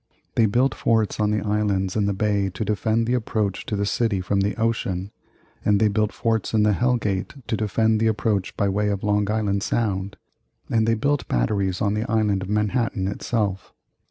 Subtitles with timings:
[0.33, 3.85] They built forts on the islands in the bay to defend the approach to the
[3.85, 5.11] city from the ocean,
[5.63, 9.03] and they built forts in the Hell Gate to defend the approach by way of
[9.03, 10.17] Long Island Sound,
[10.71, 13.75] and they built batteries on the Island of Manhattan itself.